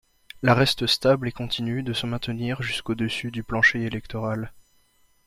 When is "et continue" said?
1.27-1.83